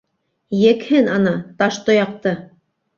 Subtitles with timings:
[0.69, 2.39] Екһен, ана, Таштояҡты!